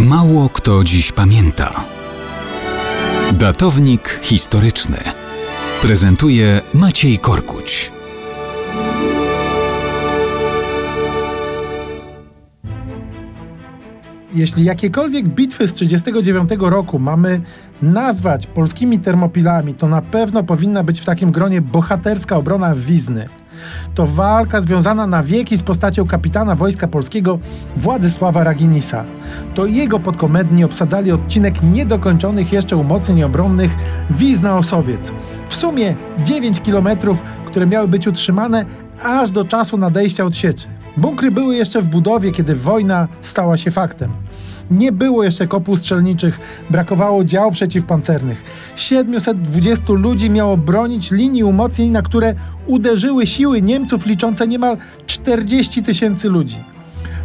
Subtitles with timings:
[0.00, 1.84] Mało kto dziś pamięta.
[3.32, 4.96] Datownik historyczny
[5.82, 7.92] prezentuje Maciej Korkuć.
[14.34, 17.40] Jeśli jakiekolwiek bitwy z 1939 roku mamy
[17.82, 23.28] nazwać polskimi termopilami, to na pewno powinna być w takim gronie bohaterska obrona Wizny.
[23.94, 27.38] To walka związana na wieki z postacią kapitana Wojska Polskiego
[27.76, 29.04] Władysława Raginisa.
[29.54, 33.76] To jego podkomendni obsadzali odcinek niedokończonych jeszcze umocnień obronnych
[34.10, 35.12] Wizna-Osowiec.
[35.48, 38.64] W sumie 9 kilometrów, które miały być utrzymane
[39.02, 40.68] aż do czasu nadejścia odsieczy.
[40.96, 44.10] Bunkry były jeszcze w budowie, kiedy wojna stała się faktem.
[44.70, 48.42] Nie było jeszcze kopuł strzelniczych, brakowało dział przeciwpancernych.
[48.76, 52.34] 720 ludzi miało bronić linii umocnień, na które
[52.66, 54.76] uderzyły siły Niemców liczące niemal
[55.06, 56.56] 40 tysięcy ludzi.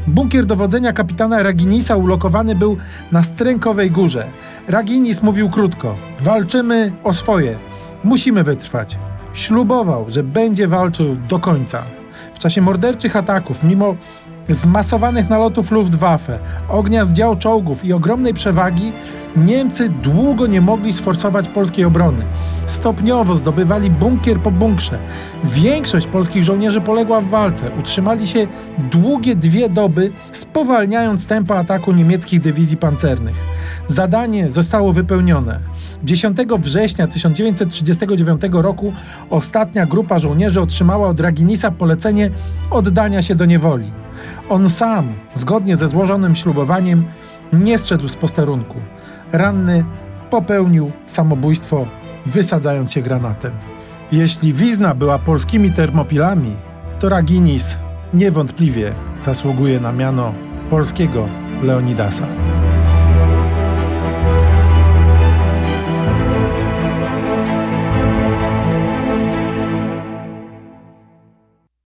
[0.08, 2.78] Bunkier dowodzenia kapitana Raginisa ulokowany był
[3.12, 4.28] na Strękowej Górze.
[4.68, 7.58] Raginis mówił krótko: Walczymy o swoje,
[8.04, 9.00] musimy wytrwać.
[9.34, 11.99] Ślubował, że będzie walczył do końca.
[12.34, 13.96] W czasie morderczych ataków, mimo
[14.50, 16.40] zmasowanych nalotów Luftwaffe,
[16.70, 18.92] ognia z dział czołgów i ogromnej przewagi,
[19.36, 22.26] Niemcy długo nie mogli sforsować polskiej obrony.
[22.66, 25.00] Stopniowo zdobywali bunkier po bunkrze.
[25.44, 27.72] Większość polskich żołnierzy poległa w walce.
[27.80, 28.48] Utrzymali się
[28.92, 33.36] długie dwie doby, spowalniając tempo ataku niemieckich dywizji pancernych.
[33.88, 35.60] Zadanie zostało wypełnione.
[36.04, 38.94] 10 września 1939 roku
[39.30, 42.32] ostatnia grupa żołnierzy otrzymała od Raginisa polecenie
[42.72, 43.92] oddania się do niewoli.
[44.50, 47.06] On sam, zgodnie ze złożonym ślubowaniem,
[47.54, 48.76] nie zszedł z posterunku.
[49.32, 49.86] Ranny
[50.30, 51.86] popełnił samobójstwo,
[52.26, 53.52] wysadzając się granatem.
[54.12, 56.56] Jeśli Wizna była polskimi termopilami,
[57.00, 57.78] to Raginis
[58.14, 60.34] niewątpliwie zasługuje na miano
[60.70, 61.26] polskiego
[61.64, 62.28] Leonidasa.